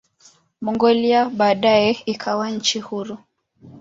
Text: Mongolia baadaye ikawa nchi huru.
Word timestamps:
Mongolia 0.61 1.29
baadaye 1.29 1.97
ikawa 2.05 2.49
nchi 2.51 2.79
huru. 2.79 3.17